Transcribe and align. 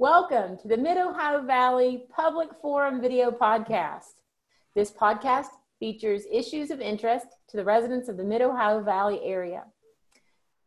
Welcome 0.00 0.56
to 0.62 0.66
the 0.66 0.78
Mid 0.78 0.96
Ohio 0.96 1.42
Valley 1.42 2.04
Public 2.08 2.48
Forum 2.62 3.02
video 3.02 3.30
podcast. 3.30 4.14
This 4.74 4.90
podcast 4.90 5.48
features 5.78 6.22
issues 6.32 6.70
of 6.70 6.80
interest 6.80 7.26
to 7.48 7.58
the 7.58 7.64
residents 7.66 8.08
of 8.08 8.16
the 8.16 8.24
Mid 8.24 8.40
Ohio 8.40 8.82
Valley 8.82 9.20
area. 9.22 9.64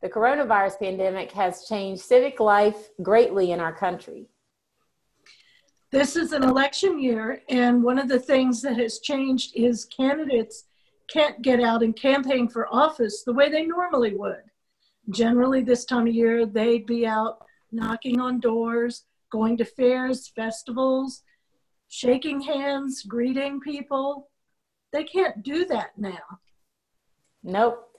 The 0.04 0.10
coronavirus 0.10 0.78
pandemic 0.78 1.32
has 1.32 1.66
changed 1.66 2.04
civic 2.04 2.40
life 2.40 2.90
greatly 3.02 3.54
in 3.54 3.60
our 3.60 3.74
country. 3.74 4.28
This 5.90 6.16
is 6.16 6.32
an 6.32 6.44
election 6.44 7.02
year, 7.02 7.42
and 7.50 7.84
one 7.84 7.98
of 7.98 8.10
the 8.10 8.20
things 8.20 8.62
that 8.62 8.78
has 8.78 9.00
changed 9.00 9.56
is 9.56 9.86
candidates 9.86 10.66
can't 11.12 11.42
get 11.42 11.60
out 11.60 11.82
and 11.82 11.96
campaign 11.96 12.48
for 12.48 12.72
office 12.72 13.24
the 13.24 13.34
way 13.34 13.50
they 13.50 13.66
normally 13.66 14.16
would. 14.16 14.44
Generally, 15.10 15.64
this 15.64 15.86
time 15.86 16.06
of 16.06 16.14
year, 16.14 16.46
they'd 16.46 16.86
be 16.86 17.08
out 17.08 17.40
knocking 17.72 18.20
on 18.20 18.40
doors, 18.40 19.06
going 19.34 19.58
to 19.58 19.66
fairs, 19.66 20.28
festivals, 20.28 21.24
shaking 21.90 22.40
hands, 22.40 23.02
greeting 23.02 23.60
people. 23.60 24.30
They 24.92 25.04
can't 25.04 25.42
do 25.42 25.66
that 25.66 25.98
now. 25.98 26.40
Nope. 27.42 27.90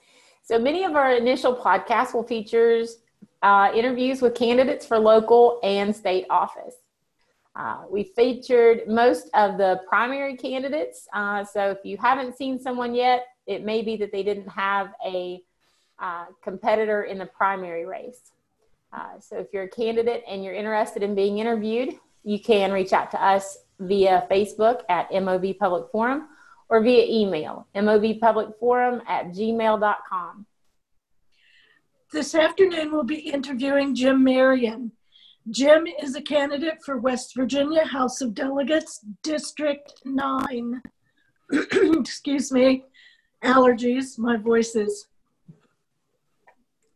So 0.43 0.57
many 0.57 0.85
of 0.85 0.95
our 0.95 1.13
initial 1.13 1.53
podcasts 1.53 2.13
will 2.13 2.23
feature 2.23 2.85
uh, 3.41 3.69
interviews 3.75 4.21
with 4.21 4.33
candidates 4.33 4.85
for 4.85 4.97
local 4.97 5.59
and 5.61 5.93
state 5.93 6.25
office. 6.29 6.75
Uh, 7.53 7.83
we 7.89 8.03
featured 8.15 8.87
most 8.87 9.29
of 9.33 9.57
the 9.57 9.81
primary 9.89 10.37
candidates. 10.37 11.05
Uh, 11.13 11.43
so 11.43 11.71
if 11.71 11.79
you 11.83 11.97
haven't 11.97 12.37
seen 12.37 12.57
someone 12.57 12.95
yet, 12.95 13.25
it 13.45 13.65
may 13.65 13.81
be 13.81 13.97
that 13.97 14.11
they 14.13 14.23
didn't 14.23 14.47
have 14.47 14.93
a 15.05 15.41
uh, 15.99 16.25
competitor 16.41 17.03
in 17.03 17.17
the 17.17 17.25
primary 17.25 17.85
race. 17.85 18.31
Uh, 18.95 19.19
so 19.19 19.37
if 19.37 19.47
you're 19.51 19.63
a 19.63 19.69
candidate 19.69 20.23
and 20.29 20.43
you're 20.43 20.53
interested 20.53 21.03
in 21.03 21.15
being 21.15 21.39
interviewed, 21.39 21.95
you 22.23 22.39
can 22.39 22.71
reach 22.71 22.93
out 22.93 23.11
to 23.11 23.23
us 23.23 23.57
via 23.79 24.25
Facebook 24.31 24.81
at 24.89 25.09
MOV 25.11 25.57
Public 25.59 25.91
Forum 25.91 26.29
or 26.69 26.81
via 26.81 27.05
email, 27.05 27.67
movpublicforum 27.75 29.01
at 29.07 29.27
gmail.com. 29.27 30.45
This 32.13 32.33
afternoon, 32.33 32.91
we'll 32.91 33.03
be 33.03 33.29
interviewing 33.29 33.93
Jim 33.93 34.23
Marion. 34.23 34.93
Jim 35.49 35.85
is 36.01 36.15
a 36.15 36.21
candidate 36.21 36.77
for 36.83 36.97
West 36.97 37.35
Virginia 37.35 37.85
House 37.85 38.21
of 38.21 38.33
Delegates, 38.33 39.05
District 39.21 39.93
9. 40.05 40.81
Excuse 41.51 42.51
me, 42.51 42.85
allergies, 43.43 44.17
my 44.17 44.37
voice 44.37 44.75
is 44.75 45.07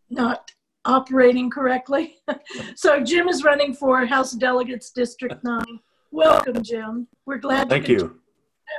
not 0.10 0.52
operating 0.86 1.50
correctly. 1.50 2.18
so 2.76 3.00
Jim 3.02 3.28
is 3.28 3.44
running 3.44 3.74
for 3.74 4.06
House 4.06 4.32
Delegates 4.32 4.92
District 4.92 5.36
9. 5.44 5.64
Welcome, 6.12 6.64
Jim. 6.64 7.08
We're 7.26 7.38
glad 7.38 7.70
Thank 7.70 7.88
you. 7.88 8.20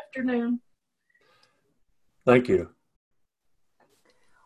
afternoon. 0.09 0.61
Thank 2.27 2.48
you. 2.48 2.70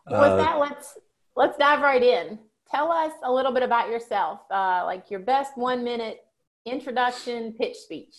With 0.07 0.15
uh, 0.15 0.37
that, 0.37 0.59
let's 0.59 0.97
let's 1.35 1.57
dive 1.57 1.81
right 1.81 2.01
in. 2.01 2.37
Tell 2.69 2.91
us 2.91 3.11
a 3.23 3.31
little 3.31 3.51
bit 3.51 3.63
about 3.63 3.89
yourself, 3.89 4.41
uh, 4.51 4.83
like 4.85 5.09
your 5.09 5.19
best 5.19 5.57
one 5.57 5.83
minute 5.83 6.19
introduction 6.65 7.53
pitch 7.53 7.75
speech. 7.75 8.15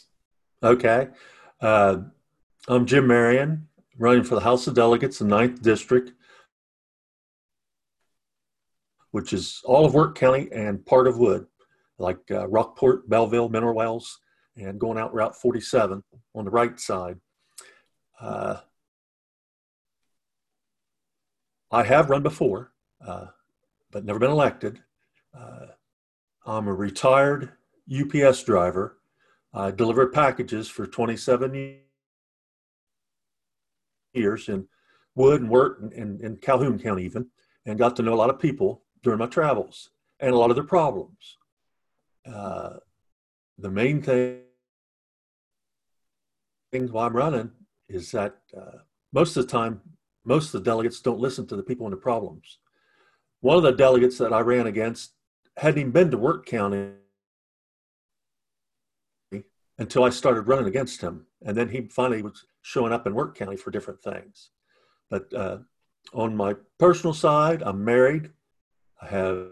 Okay. 0.62 1.08
Uh, 1.60 1.98
I'm 2.68 2.86
Jim 2.86 3.06
Marion, 3.06 3.68
running 3.98 4.24
for 4.24 4.34
the 4.34 4.40
House 4.40 4.66
of 4.66 4.74
Delegates 4.74 5.20
in 5.20 5.28
9th 5.28 5.62
District 5.62 6.12
which 9.16 9.32
is 9.32 9.62
all 9.64 9.86
of 9.86 9.94
Wirt 9.94 10.14
County 10.14 10.46
and 10.52 10.84
part 10.84 11.06
of 11.06 11.16
Wood, 11.16 11.46
like 11.96 12.18
uh, 12.30 12.46
Rockport, 12.48 13.08
Belleville, 13.08 13.48
Mineral 13.48 13.74
Wells, 13.74 14.20
and 14.56 14.78
going 14.78 14.98
out 14.98 15.14
Route 15.14 15.34
47 15.34 16.04
on 16.34 16.44
the 16.44 16.50
right 16.50 16.78
side. 16.78 17.18
Uh, 18.20 18.58
I 21.70 21.82
have 21.82 22.10
run 22.10 22.22
before, 22.22 22.72
uh, 23.00 23.28
but 23.90 24.04
never 24.04 24.18
been 24.18 24.30
elected. 24.30 24.82
Uh, 25.34 25.68
I'm 26.44 26.68
a 26.68 26.74
retired 26.74 27.52
UPS 27.90 28.42
driver. 28.42 28.98
I 29.54 29.70
delivered 29.70 30.12
packages 30.12 30.68
for 30.68 30.86
27 30.86 31.78
years 34.12 34.48
in 34.50 34.68
Wood 35.14 35.40
and 35.40 35.48
Wirt 35.48 35.80
and, 35.80 35.94
and, 35.94 36.20
and 36.20 36.42
Calhoun 36.42 36.78
County 36.78 37.04
even, 37.04 37.28
and 37.64 37.78
got 37.78 37.96
to 37.96 38.02
know 38.02 38.12
a 38.12 38.14
lot 38.14 38.28
of 38.28 38.38
people 38.38 38.82
during 39.06 39.20
my 39.20 39.26
travels 39.26 39.90
and 40.18 40.34
a 40.34 40.36
lot 40.36 40.50
of 40.50 40.56
their 40.56 40.64
problems. 40.64 41.36
Uh, 42.28 42.70
the 43.56 43.70
main 43.70 44.02
thing 44.02 44.40
while 46.72 47.06
I'm 47.06 47.14
running 47.14 47.52
is 47.88 48.10
that 48.10 48.34
uh, 48.60 48.78
most 49.12 49.36
of 49.36 49.46
the 49.46 49.52
time, 49.52 49.80
most 50.24 50.46
of 50.46 50.64
the 50.64 50.68
delegates 50.68 51.00
don't 51.00 51.20
listen 51.20 51.46
to 51.46 51.54
the 51.54 51.62
people 51.62 51.86
and 51.86 51.92
the 51.92 51.98
problems. 51.98 52.58
One 53.42 53.56
of 53.56 53.62
the 53.62 53.70
delegates 53.70 54.18
that 54.18 54.32
I 54.32 54.40
ran 54.40 54.66
against 54.66 55.12
hadn't 55.56 55.78
even 55.78 55.92
been 55.92 56.10
to 56.10 56.18
Wirt 56.18 56.44
County 56.44 56.90
until 59.78 60.02
I 60.02 60.10
started 60.10 60.48
running 60.48 60.66
against 60.66 61.00
him. 61.00 61.26
And 61.44 61.56
then 61.56 61.68
he 61.68 61.82
finally 61.82 62.22
was 62.22 62.44
showing 62.62 62.92
up 62.92 63.06
in 63.06 63.14
Wirt 63.14 63.36
County 63.36 63.56
for 63.56 63.70
different 63.70 64.02
things. 64.02 64.50
But 65.10 65.32
uh, 65.32 65.58
on 66.12 66.36
my 66.36 66.56
personal 66.80 67.14
side, 67.14 67.62
I'm 67.62 67.84
married. 67.84 68.32
I 69.00 69.06
have 69.06 69.48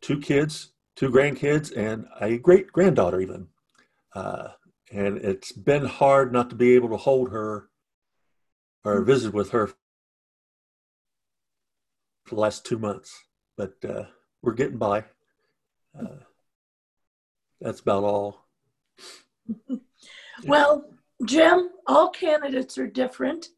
two 0.00 0.20
kids, 0.20 0.72
two 0.94 1.10
grandkids, 1.10 1.76
and 1.76 2.06
a 2.20 2.38
great 2.38 2.72
granddaughter, 2.72 3.20
even. 3.20 3.48
Uh, 4.14 4.48
and 4.92 5.18
it's 5.18 5.52
been 5.52 5.84
hard 5.84 6.32
not 6.32 6.50
to 6.50 6.56
be 6.56 6.74
able 6.74 6.88
to 6.90 6.96
hold 6.96 7.30
her 7.30 7.68
or 8.84 9.02
visit 9.02 9.34
with 9.34 9.50
her 9.50 9.68
for 12.24 12.34
the 12.34 12.40
last 12.40 12.64
two 12.64 12.78
months, 12.78 13.24
but 13.56 13.74
uh, 13.88 14.04
we're 14.42 14.52
getting 14.52 14.78
by. 14.78 15.04
Uh, 15.98 16.18
that's 17.60 17.80
about 17.80 18.04
all. 18.04 18.46
well, 20.46 20.84
Jim, 21.24 21.70
all 21.86 22.10
candidates 22.10 22.78
are 22.78 22.86
different. 22.86 23.48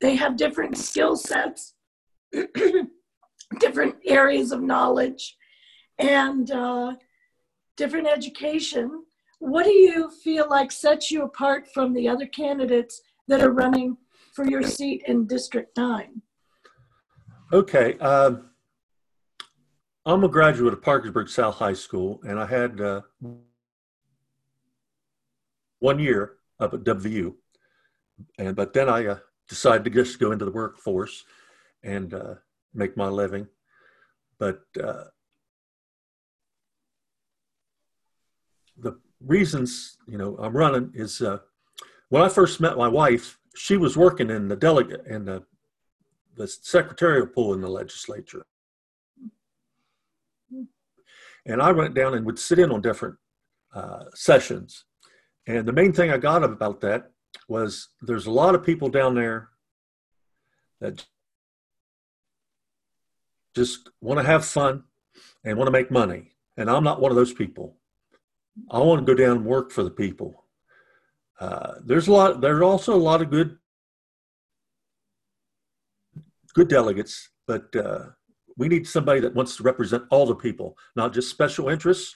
They 0.00 0.16
have 0.16 0.36
different 0.36 0.76
skill 0.76 1.16
sets 1.16 1.75
different 3.60 3.96
areas 4.04 4.52
of 4.52 4.62
knowledge 4.62 5.36
and 5.98 6.50
uh, 6.50 6.94
different 7.76 8.06
education. 8.06 9.04
What 9.38 9.64
do 9.64 9.72
you 9.72 10.10
feel 10.10 10.48
like 10.48 10.72
sets 10.72 11.10
you 11.10 11.22
apart 11.22 11.68
from 11.72 11.92
the 11.92 12.08
other 12.08 12.26
candidates 12.26 13.02
that 13.28 13.42
are 13.42 13.52
running 13.52 13.96
for 14.32 14.46
your 14.46 14.62
seat 14.62 15.02
in 15.06 15.26
District 15.26 15.76
9? 15.76 16.22
Okay. 17.52 17.96
Uh, 18.00 18.36
I'm 20.04 20.24
a 20.24 20.28
graduate 20.28 20.72
of 20.72 20.82
Parkersburg 20.82 21.28
South 21.28 21.56
High 21.56 21.72
School, 21.72 22.20
and 22.26 22.38
I 22.38 22.46
had 22.46 22.80
uh, 22.80 23.00
one 25.80 25.98
year 25.98 26.34
up 26.60 26.74
at 26.74 26.84
WVU. 26.84 27.34
And, 28.38 28.56
but 28.56 28.72
then 28.72 28.88
I 28.88 29.06
uh, 29.06 29.18
decided 29.48 29.84
to 29.84 29.90
just 29.90 30.18
go 30.18 30.32
into 30.32 30.44
the 30.44 30.50
workforce 30.50 31.24
and 31.82 32.14
uh, 32.14 32.34
make 32.74 32.96
my 32.96 33.08
living. 33.08 33.46
But 34.38 34.62
uh, 34.82 35.04
the 38.76 38.98
reasons, 39.20 39.96
you 40.06 40.18
know, 40.18 40.36
I'm 40.38 40.56
running 40.56 40.92
is 40.94 41.20
uh, 41.20 41.38
when 42.08 42.22
I 42.22 42.28
first 42.28 42.60
met 42.60 42.76
my 42.76 42.88
wife, 42.88 43.38
she 43.56 43.76
was 43.76 43.96
working 43.96 44.30
in 44.30 44.48
the 44.48 44.56
delegate 44.56 45.06
and 45.06 45.26
the, 45.26 45.42
the 46.36 46.46
secretarial 46.46 47.26
pool 47.26 47.54
in 47.54 47.60
the 47.60 47.68
legislature. 47.68 48.44
And 51.46 51.62
I 51.62 51.72
went 51.72 51.94
down 51.94 52.14
and 52.14 52.26
would 52.26 52.38
sit 52.38 52.58
in 52.58 52.72
on 52.72 52.82
different 52.82 53.16
uh, 53.74 54.04
sessions. 54.14 54.84
And 55.46 55.66
the 55.66 55.72
main 55.72 55.92
thing 55.92 56.10
I 56.10 56.18
got 56.18 56.42
about 56.42 56.80
that 56.80 57.10
was 57.48 57.88
there's 58.02 58.26
a 58.26 58.30
lot 58.30 58.54
of 58.54 58.64
people 58.64 58.88
down 58.88 59.14
there 59.14 59.50
that 60.80 61.06
just 63.56 63.88
want 64.02 64.20
to 64.20 64.26
have 64.26 64.44
fun 64.44 64.84
and 65.42 65.56
want 65.56 65.66
to 65.66 65.72
make 65.72 65.90
money. 65.90 66.32
And 66.58 66.70
I'm 66.70 66.84
not 66.84 67.00
one 67.00 67.10
of 67.10 67.16
those 67.16 67.32
people. 67.32 67.78
I 68.70 68.78
want 68.78 69.04
to 69.04 69.14
go 69.14 69.16
down 69.16 69.38
and 69.38 69.46
work 69.46 69.72
for 69.72 69.82
the 69.82 69.90
people. 69.90 70.44
Uh, 71.40 71.74
there's 71.84 72.08
a 72.08 72.12
lot. 72.12 72.40
There's 72.40 72.62
also 72.62 72.94
a 72.94 72.96
lot 73.10 73.22
of 73.22 73.30
good, 73.30 73.56
good 76.54 76.68
delegates, 76.68 77.30
but 77.46 77.74
uh, 77.76 78.06
we 78.56 78.68
need 78.68 78.86
somebody 78.86 79.20
that 79.20 79.34
wants 79.34 79.56
to 79.56 79.62
represent 79.62 80.04
all 80.10 80.26
the 80.26 80.34
people, 80.34 80.76
not 80.94 81.12
just 81.12 81.30
special 81.30 81.68
interests, 81.68 82.14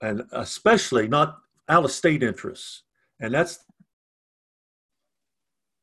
and 0.00 0.22
especially 0.32 1.06
not 1.06 1.38
out 1.68 1.84
of 1.84 1.90
state 1.90 2.22
interests. 2.22 2.82
And 3.20 3.34
that's 3.34 3.64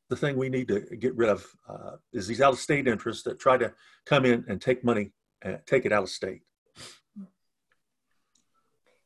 the 0.08 0.16
thing 0.16 0.36
we 0.36 0.48
need 0.48 0.68
to 0.68 0.80
get 0.80 1.14
rid 1.16 1.28
of 1.28 1.46
uh, 1.68 1.96
is 2.12 2.26
these 2.26 2.40
out 2.40 2.52
of 2.52 2.58
state 2.58 2.86
interests 2.86 3.22
that 3.24 3.38
try 3.38 3.56
to 3.56 3.72
come 4.04 4.24
in 4.24 4.44
and 4.48 4.60
take 4.60 4.84
money 4.84 5.12
and 5.42 5.58
take 5.66 5.84
it 5.84 5.92
out 5.92 6.04
of 6.04 6.08
state. 6.08 6.42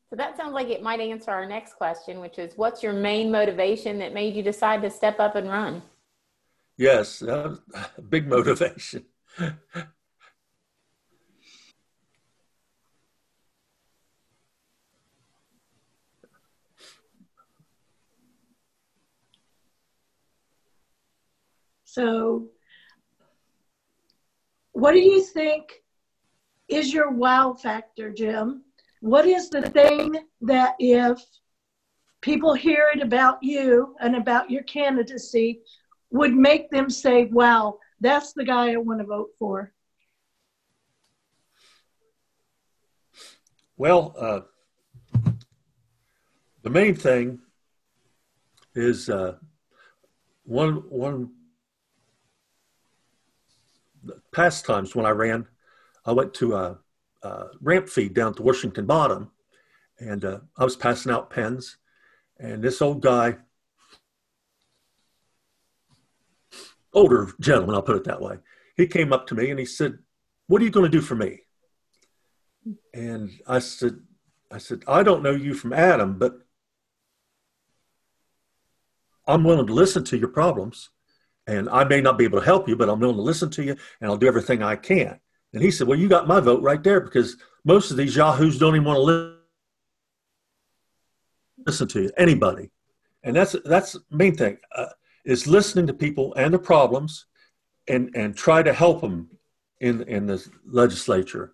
So 0.09 0.17
that 0.17 0.35
sounds 0.35 0.53
like 0.53 0.67
it 0.67 0.83
might 0.83 0.99
answer 0.99 1.31
our 1.31 1.45
next 1.45 1.75
question, 1.75 2.19
which 2.19 2.37
is 2.37 2.57
what's 2.57 2.83
your 2.83 2.91
main 2.93 3.31
motivation 3.31 3.97
that 3.99 4.13
made 4.13 4.35
you 4.35 4.43
decide 4.43 4.81
to 4.81 4.89
step 4.89 5.19
up 5.19 5.35
and 5.35 5.47
run? 5.47 5.81
Yes, 6.77 7.21
uh, 7.21 7.55
big 8.09 8.27
motivation. 8.27 9.05
So, 21.91 22.47
what 24.71 24.93
do 24.93 24.99
you 24.99 25.21
think 25.21 25.83
is 26.69 26.93
your 26.93 27.11
wow 27.11 27.51
factor, 27.53 28.13
Jim? 28.13 28.63
What 29.01 29.27
is 29.27 29.49
the 29.49 29.63
thing 29.63 30.15
that 30.39 30.75
if 30.79 31.21
people 32.21 32.53
hear 32.53 32.87
it 32.95 33.01
about 33.01 33.39
you 33.41 33.93
and 33.99 34.15
about 34.15 34.49
your 34.49 34.63
candidacy 34.63 35.59
would 36.11 36.33
make 36.33 36.71
them 36.71 36.89
say, 36.89 37.25
wow, 37.25 37.77
that's 37.99 38.31
the 38.31 38.45
guy 38.45 38.71
I 38.71 38.77
want 38.77 39.01
to 39.01 39.05
vote 39.05 39.31
for? 39.37 39.73
Well, 43.75 44.15
uh, 44.17 44.39
the 46.61 46.69
main 46.69 46.95
thing 46.95 47.39
is 48.75 49.09
uh, 49.09 49.35
one 50.45 50.75
one 50.89 51.31
past 54.31 54.65
times 54.65 54.95
when 54.95 55.05
I 55.05 55.11
ran, 55.11 55.47
I 56.05 56.11
went 56.11 56.33
to 56.35 56.55
a, 56.55 56.79
a 57.23 57.45
ramp 57.61 57.89
feed 57.89 58.13
down 58.13 58.33
to 58.35 58.43
Washington 58.43 58.85
Bottom, 58.85 59.31
and 59.99 60.25
uh, 60.25 60.39
I 60.57 60.63
was 60.63 60.75
passing 60.75 61.11
out 61.11 61.29
pens, 61.29 61.77
and 62.39 62.63
this 62.63 62.81
old 62.81 63.01
guy, 63.01 63.37
older 66.93 67.31
gentleman, 67.39 67.75
I'll 67.75 67.81
put 67.81 67.97
it 67.97 68.03
that 68.05 68.21
way, 68.21 68.37
he 68.75 68.87
came 68.87 69.13
up 69.13 69.27
to 69.27 69.35
me 69.35 69.49
and 69.49 69.59
he 69.59 69.65
said, 69.65 69.99
"What 70.47 70.61
are 70.61 70.65
you 70.65 70.71
going 70.71 70.89
to 70.89 70.97
do 70.97 71.01
for 71.01 71.15
me?" 71.15 71.41
And 72.93 73.29
I 73.47 73.59
said, 73.59 73.99
"I 74.49 74.57
said 74.57 74.83
I 74.87 75.03
don't 75.03 75.23
know 75.23 75.31
you 75.31 75.53
from 75.53 75.73
Adam, 75.73 76.17
but." 76.17 76.39
I'm 79.27 79.43
willing 79.43 79.67
to 79.67 79.73
listen 79.73 80.03
to 80.05 80.17
your 80.17 80.29
problems 80.29 80.89
and 81.47 81.69
I 81.69 81.83
may 81.83 82.01
not 82.01 82.17
be 82.17 82.25
able 82.25 82.39
to 82.39 82.45
help 82.45 82.67
you, 82.67 82.75
but 82.75 82.89
I'm 82.89 82.99
willing 82.99 83.15
to 83.15 83.21
listen 83.21 83.49
to 83.51 83.63
you 83.63 83.75
and 83.99 84.09
I'll 84.09 84.17
do 84.17 84.27
everything 84.27 84.61
I 84.63 84.75
can. 84.75 85.19
And 85.53 85.61
he 85.61 85.71
said, 85.71 85.87
Well, 85.87 85.99
you 85.99 86.07
got 86.07 86.27
my 86.27 86.39
vote 86.39 86.61
right 86.61 86.81
there 86.81 87.01
because 87.01 87.37
most 87.65 87.91
of 87.91 87.97
these 87.97 88.15
yahoos 88.15 88.57
don't 88.57 88.75
even 88.75 88.85
want 88.85 88.97
to 88.97 89.37
listen 91.65 91.87
to 91.89 92.03
you, 92.03 92.11
anybody. 92.17 92.69
And 93.23 93.35
that's 93.35 93.55
that's 93.65 93.93
the 93.93 94.01
main 94.09 94.35
thing 94.35 94.57
uh, 94.75 94.87
is 95.25 95.47
listening 95.47 95.87
to 95.87 95.93
people 95.93 96.33
and 96.35 96.53
the 96.53 96.59
problems, 96.59 97.25
and 97.87 98.09
and 98.15 98.35
try 98.35 98.63
to 98.63 98.73
help 98.73 99.01
them 99.01 99.29
in 99.79 100.01
in 100.03 100.25
the 100.25 100.43
legislature, 100.65 101.53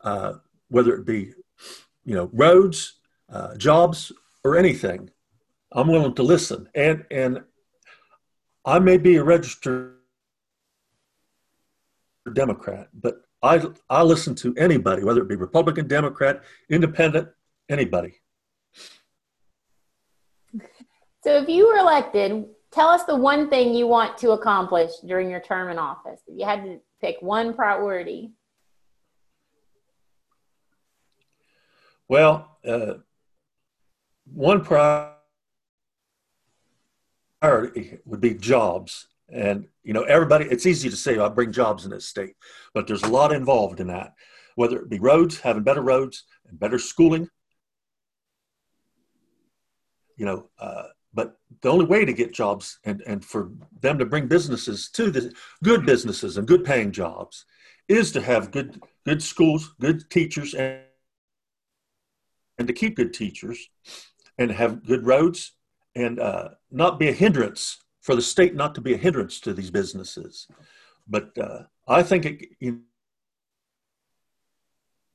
uh, 0.00 0.34
whether 0.68 0.94
it 0.94 1.04
be 1.04 1.32
you 2.04 2.14
know 2.14 2.30
roads, 2.32 3.00
uh, 3.28 3.54
jobs, 3.56 4.12
or 4.44 4.56
anything. 4.56 5.10
I'm 5.74 5.88
willing 5.88 6.14
to 6.14 6.22
listen. 6.22 6.68
And 6.74 7.04
and 7.10 7.42
I 8.64 8.78
may 8.78 8.96
be 8.96 9.16
a 9.16 9.24
registered 9.24 9.96
Democrat, 12.32 12.88
but 12.94 13.22
I 13.42 13.62
I 13.90 14.02
listen 14.02 14.34
to 14.36 14.54
anybody, 14.56 15.04
whether 15.04 15.20
it 15.20 15.28
be 15.28 15.36
Republican, 15.36 15.88
Democrat, 15.88 16.42
Independent, 16.70 17.28
anybody. 17.68 18.14
So 21.24 21.36
if 21.38 21.48
you 21.48 21.66
were 21.66 21.76
elected, 21.76 22.46
tell 22.70 22.88
us 22.88 23.04
the 23.04 23.16
one 23.16 23.50
thing 23.50 23.74
you 23.74 23.86
want 23.86 24.16
to 24.18 24.30
accomplish 24.32 24.92
during 25.06 25.28
your 25.28 25.40
term 25.40 25.70
in 25.70 25.78
office. 25.78 26.20
If 26.26 26.38
you 26.38 26.46
had 26.46 26.64
to 26.64 26.80
pick 27.00 27.16
one 27.20 27.54
priority. 27.54 28.32
Well, 32.08 32.58
uh, 32.66 32.94
one 34.32 34.62
priority 34.62 35.13
priority 37.44 37.98
would 38.06 38.22
be 38.22 38.32
jobs. 38.32 39.08
And, 39.28 39.66
you 39.82 39.92
know, 39.92 40.04
everybody, 40.04 40.46
it's 40.46 40.64
easy 40.64 40.88
to 40.88 40.96
say, 40.96 41.18
I 41.18 41.28
bring 41.28 41.52
jobs 41.52 41.84
in 41.84 41.90
this 41.90 42.06
state, 42.06 42.36
but 42.72 42.86
there's 42.86 43.02
a 43.02 43.08
lot 43.08 43.32
involved 43.32 43.80
in 43.80 43.88
that, 43.88 44.14
whether 44.54 44.78
it 44.78 44.88
be 44.88 44.98
roads, 44.98 45.40
having 45.40 45.62
better 45.62 45.82
roads 45.82 46.24
and 46.48 46.58
better 46.58 46.78
schooling. 46.78 47.28
You 50.16 50.24
know, 50.24 50.48
uh, 50.58 50.84
but 51.12 51.36
the 51.60 51.68
only 51.70 51.84
way 51.84 52.06
to 52.06 52.14
get 52.14 52.32
jobs 52.32 52.78
and, 52.84 53.02
and 53.06 53.22
for 53.22 53.50
them 53.78 53.98
to 53.98 54.06
bring 54.06 54.26
businesses 54.26 54.88
to 54.92 55.10
the 55.10 55.32
good 55.62 55.84
businesses 55.84 56.38
and 56.38 56.48
good 56.48 56.64
paying 56.64 56.92
jobs 56.92 57.44
is 57.88 58.10
to 58.12 58.22
have 58.22 58.52
good, 58.52 58.80
good 59.04 59.22
schools, 59.22 59.74
good 59.80 60.08
teachers, 60.08 60.54
and, 60.54 60.80
and 62.56 62.68
to 62.68 62.72
keep 62.74 62.96
good 62.96 63.12
teachers 63.12 63.68
and 64.38 64.50
have 64.50 64.86
good 64.86 65.04
roads 65.06 65.52
and 65.94 66.18
uh, 66.20 66.50
not 66.70 66.98
be 66.98 67.08
a 67.08 67.12
hindrance 67.12 67.78
for 68.00 68.14
the 68.14 68.22
state 68.22 68.54
not 68.54 68.74
to 68.74 68.80
be 68.80 68.94
a 68.94 68.98
hindrance 68.98 69.40
to 69.40 69.54
these 69.54 69.70
businesses. 69.70 70.46
But 71.08 71.36
uh, 71.38 71.64
I 71.86 72.02
think 72.02 72.26
it, 72.26 72.48
you 72.60 72.80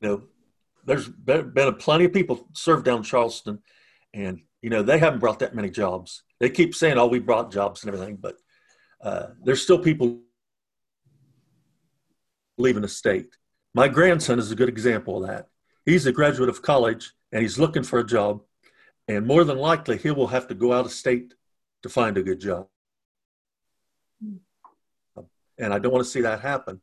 know, 0.01 0.23
there's 0.85 1.07
been 1.07 1.57
a 1.57 1.73
plenty 1.73 2.05
of 2.05 2.13
people 2.13 2.47
served 2.53 2.85
down 2.85 3.03
Charleston, 3.03 3.59
and 4.13 4.41
you 4.61 4.69
know 4.69 4.81
they 4.81 4.97
haven't 4.97 5.19
brought 5.19 5.39
that 5.39 5.55
many 5.55 5.69
jobs. 5.69 6.23
They 6.39 6.49
keep 6.49 6.73
saying, 6.73 6.97
"Oh, 6.97 7.07
we 7.07 7.19
brought 7.19 7.51
jobs 7.51 7.83
and 7.83 7.93
everything," 7.93 8.15
but 8.15 8.37
uh, 9.01 9.27
there's 9.43 9.61
still 9.61 9.79
people 9.79 10.21
leaving 12.57 12.81
the 12.81 12.87
state. 12.87 13.35
My 13.73 13.87
grandson 13.87 14.39
is 14.39 14.51
a 14.51 14.55
good 14.55 14.69
example 14.69 15.21
of 15.21 15.29
that. 15.29 15.47
He's 15.85 16.05
a 16.05 16.11
graduate 16.11 16.49
of 16.49 16.61
college 16.61 17.13
and 17.31 17.41
he's 17.41 17.57
looking 17.57 17.83
for 17.83 17.99
a 17.99 18.05
job 18.05 18.41
and 19.09 19.25
more 19.25 19.43
than 19.43 19.57
likely 19.57 19.97
he 19.97 20.11
will 20.11 20.27
have 20.27 20.47
to 20.47 20.53
go 20.53 20.71
out 20.71 20.85
of 20.85 20.91
state 20.91 21.33
to 21.81 21.89
find 21.89 22.15
a 22.17 22.23
good 22.23 22.39
job. 22.39 22.67
And 25.57 25.73
I 25.73 25.79
don't 25.79 25.91
want 25.91 26.05
to 26.05 26.09
see 26.09 26.21
that 26.21 26.39
happen. 26.39 26.79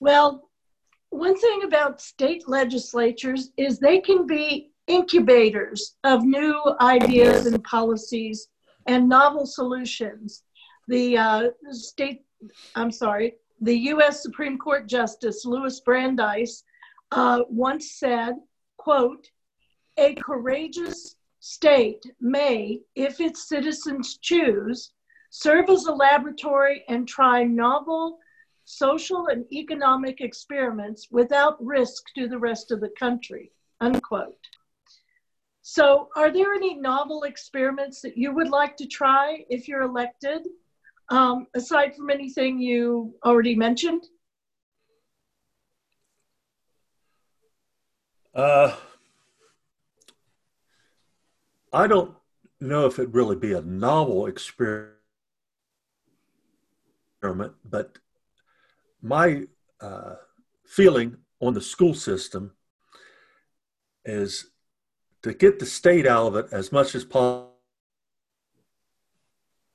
Well, 0.00 0.50
one 1.10 1.38
thing 1.38 1.62
about 1.62 2.00
state 2.02 2.48
legislatures 2.48 3.52
is 3.56 3.78
they 3.78 4.00
can 4.00 4.26
be 4.26 4.72
incubators 4.88 5.94
of 6.04 6.24
new 6.24 6.60
ideas 6.80 7.46
and 7.46 7.62
policies 7.64 8.48
and 8.86 9.08
novel 9.08 9.46
solutions. 9.46 10.42
The 10.88 11.16
uh, 11.16 11.48
state, 11.70 12.24
I'm 12.74 12.90
sorry, 12.90 13.34
the 13.60 13.78
U.S. 13.94 14.20
Supreme 14.22 14.58
Court 14.58 14.86
Justice 14.88 15.44
Louis 15.44 15.80
Brandeis 15.80 16.64
uh, 17.12 17.42
once 17.48 17.92
said, 17.98 18.34
quote, 18.76 19.26
a 19.96 20.14
courageous 20.14 21.16
state 21.40 22.04
may, 22.20 22.80
if 22.94 23.20
its 23.20 23.48
citizens 23.48 24.18
choose, 24.18 24.92
serve 25.30 25.68
as 25.70 25.86
a 25.86 25.92
laboratory 25.92 26.84
and 26.88 27.06
try 27.06 27.44
novel 27.44 28.18
social 28.64 29.28
and 29.28 29.50
economic 29.52 30.20
experiments 30.20 31.08
without 31.10 31.64
risk 31.64 32.02
to 32.16 32.28
the 32.28 32.38
rest 32.38 32.72
of 32.72 32.80
the 32.80 32.90
country, 32.98 33.52
unquote. 33.80 34.46
So, 35.62 36.08
are 36.16 36.32
there 36.32 36.52
any 36.52 36.74
novel 36.74 37.24
experiments 37.24 38.00
that 38.02 38.16
you 38.16 38.32
would 38.32 38.48
like 38.48 38.76
to 38.76 38.86
try 38.86 39.44
if 39.48 39.66
you're 39.66 39.82
elected, 39.82 40.46
um, 41.08 41.46
aside 41.54 41.94
from 41.96 42.10
anything 42.10 42.58
you 42.60 43.14
already 43.24 43.56
mentioned? 43.56 44.04
Uh, 48.36 48.76
I 51.72 51.86
don't 51.86 52.14
know 52.60 52.84
if 52.84 52.98
it'd 52.98 53.14
really 53.14 53.36
be 53.36 53.54
a 53.54 53.62
novel 53.62 54.26
experiment, 54.26 54.98
but 57.64 57.96
my 59.00 59.44
uh, 59.80 60.16
feeling 60.66 61.16
on 61.40 61.54
the 61.54 61.62
school 61.62 61.94
system 61.94 62.52
is 64.04 64.50
to 65.22 65.32
get 65.32 65.58
the 65.58 65.64
state 65.64 66.06
out 66.06 66.26
of 66.26 66.36
it 66.36 66.48
as 66.52 66.70
much 66.70 66.94
as 66.94 67.06
possible. 67.06 67.48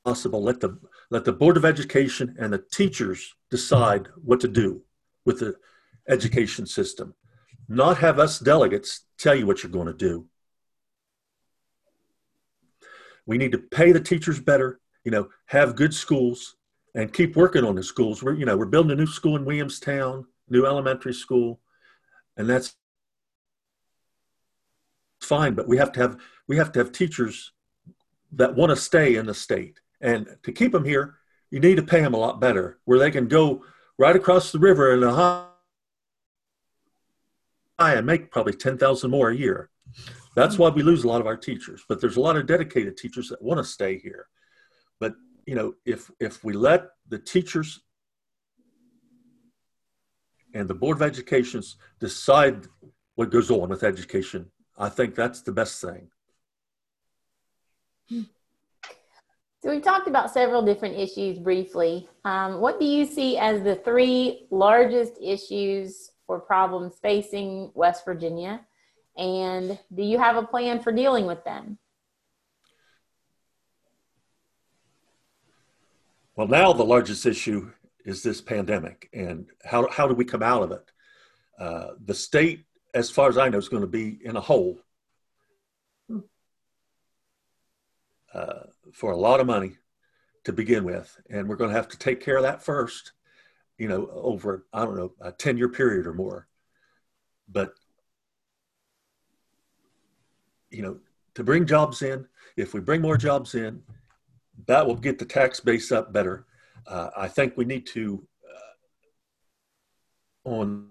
Let 0.05 0.59
the 0.59 0.77
let 1.09 1.25
the 1.25 1.33
board 1.33 1.57
of 1.57 1.65
education 1.65 2.35
and 2.37 2.53
the 2.53 2.63
teachers 2.71 3.33
decide 3.49 4.07
what 4.23 4.39
to 4.41 4.47
do 4.47 4.83
with 5.25 5.39
the 5.39 5.55
education 6.07 6.67
system 6.67 7.15
not 7.71 7.99
have 7.99 8.19
us 8.19 8.39
delegates 8.39 9.05
tell 9.17 9.33
you 9.33 9.45
what 9.45 9.63
you're 9.63 9.71
going 9.71 9.87
to 9.87 9.93
do. 9.93 10.27
We 13.25 13.37
need 13.37 13.53
to 13.53 13.59
pay 13.59 13.91
the 13.91 13.99
teachers 13.99 14.39
better, 14.39 14.79
you 15.03 15.11
know, 15.11 15.29
have 15.45 15.75
good 15.75 15.93
schools, 15.93 16.55
and 16.95 17.13
keep 17.13 17.35
working 17.35 17.63
on 17.63 17.75
the 17.75 17.83
schools. 17.83 18.21
We're, 18.21 18.33
you 18.33 18.45
know, 18.45 18.57
we're 18.57 18.65
building 18.65 18.91
a 18.91 18.95
new 18.95 19.07
school 19.07 19.37
in 19.37 19.45
Williamstown, 19.45 20.25
new 20.49 20.65
elementary 20.65 21.13
school, 21.13 21.61
and 22.35 22.49
that's 22.49 22.75
fine. 25.21 25.53
But 25.53 25.67
we 25.67 25.77
have 25.77 25.93
to 25.93 25.99
have 26.01 26.17
we 26.47 26.57
have 26.57 26.71
to 26.73 26.79
have 26.79 26.91
teachers 26.91 27.53
that 28.33 28.55
want 28.55 28.71
to 28.71 28.75
stay 28.75 29.15
in 29.15 29.25
the 29.27 29.33
state, 29.33 29.79
and 30.01 30.27
to 30.43 30.51
keep 30.51 30.73
them 30.73 30.83
here, 30.83 31.15
you 31.51 31.59
need 31.59 31.75
to 31.75 31.83
pay 31.83 32.01
them 32.01 32.13
a 32.13 32.17
lot 32.17 32.41
better, 32.41 32.79
where 32.83 32.99
they 32.99 33.11
can 33.11 33.27
go 33.27 33.63
right 33.97 34.15
across 34.15 34.51
the 34.51 34.59
river 34.59 34.93
in 34.93 35.03
a 35.03 35.50
and 37.89 38.05
make 38.05 38.31
probably 38.31 38.53
ten 38.53 38.77
thousand 38.77 39.11
more 39.11 39.29
a 39.29 39.35
year. 39.35 39.69
That's 40.35 40.57
why 40.57 40.69
we 40.69 40.81
lose 40.81 41.03
a 41.03 41.07
lot 41.07 41.21
of 41.21 41.27
our 41.27 41.35
teachers. 41.35 41.83
But 41.89 41.99
there's 41.99 42.15
a 42.15 42.21
lot 42.21 42.37
of 42.37 42.47
dedicated 42.47 42.95
teachers 42.95 43.27
that 43.29 43.41
want 43.41 43.57
to 43.57 43.63
stay 43.63 43.99
here. 43.99 44.27
But 44.99 45.13
you 45.45 45.55
know, 45.55 45.73
if 45.85 46.09
if 46.19 46.43
we 46.43 46.53
let 46.53 46.89
the 47.09 47.19
teachers 47.19 47.81
and 50.53 50.67
the 50.67 50.73
Board 50.73 50.97
of 50.97 51.01
Educations 51.01 51.77
decide 51.99 52.67
what 53.15 53.31
goes 53.31 53.51
on 53.51 53.69
with 53.69 53.83
education, 53.83 54.51
I 54.77 54.89
think 54.89 55.15
that's 55.15 55.41
the 55.41 55.51
best 55.51 55.81
thing. 55.81 56.09
So 59.63 59.69
we've 59.69 59.83
talked 59.83 60.07
about 60.07 60.31
several 60.31 60.63
different 60.63 60.97
issues 60.97 61.37
briefly. 61.37 62.09
Um, 62.25 62.61
what 62.61 62.79
do 62.79 62.85
you 62.85 63.05
see 63.05 63.37
as 63.37 63.61
the 63.61 63.75
three 63.75 64.47
largest 64.49 65.13
issues 65.21 66.09
or 66.31 66.39
problems 66.39 66.93
facing 67.01 67.71
West 67.73 68.05
Virginia? 68.05 68.61
And 69.17 69.77
do 69.93 70.01
you 70.01 70.17
have 70.17 70.37
a 70.37 70.43
plan 70.43 70.81
for 70.81 70.93
dealing 70.93 71.25
with 71.25 71.43
them? 71.43 71.77
Well, 76.37 76.47
now 76.47 76.71
the 76.71 76.85
largest 76.85 77.25
issue 77.25 77.71
is 78.05 78.23
this 78.23 78.39
pandemic 78.39 79.09
and 79.13 79.47
how, 79.65 79.89
how 79.91 80.07
do 80.07 80.15
we 80.15 80.23
come 80.23 80.41
out 80.41 80.63
of 80.63 80.71
it? 80.71 80.91
Uh, 81.59 81.87
the 82.05 82.15
state, 82.15 82.63
as 82.93 83.11
far 83.11 83.27
as 83.27 83.37
I 83.37 83.49
know, 83.49 83.57
is 83.57 83.67
going 83.67 83.81
to 83.81 83.87
be 83.87 84.17
in 84.23 84.37
a 84.37 84.41
hole 84.41 84.79
uh, 88.33 88.63
for 88.93 89.11
a 89.11 89.17
lot 89.17 89.41
of 89.41 89.47
money 89.47 89.73
to 90.45 90.53
begin 90.53 90.85
with. 90.85 91.13
And 91.29 91.49
we're 91.49 91.57
going 91.57 91.69
to 91.69 91.75
have 91.75 91.89
to 91.89 91.97
take 91.97 92.21
care 92.21 92.37
of 92.37 92.43
that 92.43 92.63
first, 92.63 93.11
you 93.81 93.87
know, 93.87 94.07
over, 94.13 94.67
I 94.71 94.85
don't 94.85 94.95
know, 94.95 95.11
a 95.21 95.31
10 95.31 95.57
year 95.57 95.67
period 95.67 96.05
or 96.05 96.13
more. 96.13 96.45
But, 97.51 97.73
you 100.69 100.83
know, 100.83 100.99
to 101.33 101.43
bring 101.43 101.65
jobs 101.65 102.03
in, 102.03 102.27
if 102.55 102.75
we 102.75 102.79
bring 102.79 103.01
more 103.01 103.17
jobs 103.17 103.55
in, 103.55 103.81
that 104.67 104.85
will 104.85 104.93
get 104.93 105.17
the 105.17 105.25
tax 105.25 105.59
base 105.61 105.91
up 105.91 106.13
better. 106.13 106.45
Uh, 106.85 107.09
I 107.17 107.27
think 107.27 107.57
we 107.57 107.65
need 107.65 107.87
to 107.87 108.23
uh, 110.45 110.49
on 110.49 110.89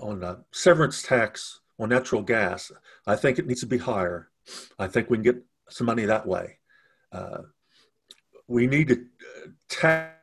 on 0.00 0.24
a 0.24 0.38
severance 0.50 1.02
tax 1.04 1.60
on 1.78 1.90
natural 1.90 2.22
gas. 2.22 2.72
I 3.06 3.14
think 3.14 3.38
it 3.38 3.46
needs 3.46 3.60
to 3.60 3.66
be 3.66 3.78
higher. 3.78 4.28
I 4.76 4.88
think 4.88 5.08
we 5.08 5.18
can 5.18 5.22
get 5.22 5.40
some 5.68 5.86
money 5.86 6.04
that 6.06 6.26
way. 6.26 6.58
Uh, 7.12 7.42
we 8.48 8.66
need 8.66 8.88
to 8.88 9.06
tax 9.68 10.18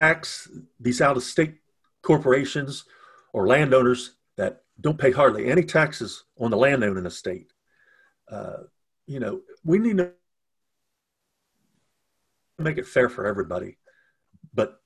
tax 0.00 0.48
these 0.80 1.00
out 1.00 1.16
of 1.16 1.22
state 1.22 1.56
corporations 2.02 2.84
or 3.32 3.46
landowners 3.46 4.14
that 4.36 4.62
don't 4.80 4.98
pay 4.98 5.10
hardly 5.10 5.50
any 5.50 5.62
taxes 5.62 6.24
on 6.38 6.50
the 6.50 6.56
land 6.56 6.84
owned 6.84 6.98
in 6.98 7.06
a 7.06 7.10
state. 7.10 7.52
Uh, 8.30 8.58
you 9.06 9.20
know, 9.20 9.40
we 9.64 9.78
need 9.78 9.98
to 9.98 10.12
make 12.58 12.78
it 12.78 12.86
fair 12.86 13.08
for 13.08 13.26
everybody. 13.26 13.78
But 14.54 14.80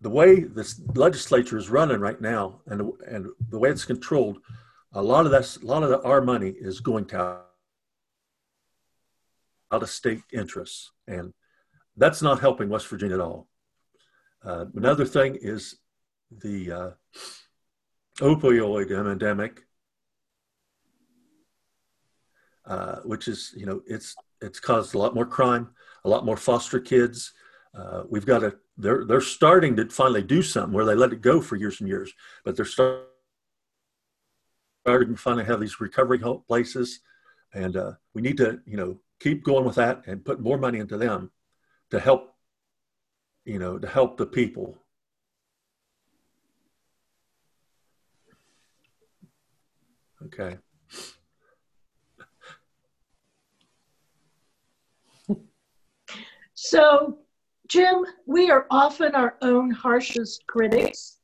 the 0.00 0.10
way 0.10 0.40
this 0.40 0.80
legislature 0.94 1.56
is 1.56 1.70
running 1.70 2.00
right 2.00 2.20
now, 2.20 2.60
and 2.66 2.92
and 3.06 3.28
the 3.48 3.58
way 3.58 3.70
it's 3.70 3.84
controlled, 3.84 4.38
a 4.92 5.02
lot 5.02 5.26
of 5.26 5.32
that, 5.32 5.58
a 5.62 5.66
lot 5.66 5.82
of 5.82 5.90
the, 5.90 6.02
our 6.02 6.20
money 6.20 6.50
is 6.50 6.80
going 6.80 7.06
to 7.06 7.40
out 9.72 9.82
of 9.82 9.88
state 9.88 10.22
interests, 10.32 10.90
and 11.06 11.32
that's 11.96 12.20
not 12.20 12.40
helping 12.40 12.68
West 12.68 12.88
Virginia 12.88 13.14
at 13.14 13.20
all. 13.20 13.48
Uh, 14.44 14.66
another 14.74 15.04
thing 15.04 15.36
is 15.40 15.76
the 16.30 16.72
uh, 16.72 16.90
opioid 18.20 18.90
epidemic 18.90 19.62
uh, 22.66 22.96
which 23.04 23.28
is 23.28 23.52
you 23.56 23.66
know 23.66 23.82
it's 23.86 24.14
it's 24.40 24.60
caused 24.60 24.94
a 24.94 24.98
lot 24.98 25.14
more 25.14 25.26
crime, 25.26 25.68
a 26.04 26.08
lot 26.08 26.24
more 26.24 26.36
foster 26.36 26.80
kids. 26.80 27.32
Uh, 27.76 28.04
we've 28.08 28.26
got 28.26 28.40
to 28.40 28.56
they're 28.76 29.04
they're 29.04 29.20
starting 29.20 29.74
to 29.76 29.88
finally 29.88 30.22
do 30.22 30.42
something 30.42 30.72
where 30.72 30.84
they 30.84 30.94
let 30.94 31.12
it 31.12 31.20
go 31.20 31.40
for 31.40 31.56
years 31.56 31.80
and 31.80 31.88
years, 31.88 32.12
but 32.44 32.56
they're 32.56 32.64
starting 32.64 33.04
to 34.86 35.16
finally 35.16 35.44
have 35.44 35.60
these 35.60 35.80
recovery 35.80 36.20
places, 36.46 37.00
and 37.52 37.76
uh, 37.76 37.92
we 38.14 38.22
need 38.22 38.36
to 38.36 38.60
you 38.64 38.76
know 38.76 38.98
keep 39.20 39.44
going 39.44 39.64
with 39.64 39.76
that 39.76 40.02
and 40.06 40.24
put 40.24 40.40
more 40.40 40.58
money 40.58 40.78
into 40.78 40.96
them 40.96 41.30
to 41.90 41.98
help 41.98 42.31
you 43.44 43.58
know 43.58 43.78
to 43.78 43.88
help 43.88 44.16
the 44.16 44.26
people 44.26 44.78
okay 50.24 50.56
So, 56.64 57.18
Jim, 57.66 58.06
we 58.26 58.48
are 58.48 58.66
often 58.70 59.16
our 59.16 59.36
own 59.42 59.72
harshest 59.72 60.46
critics. 60.46 61.18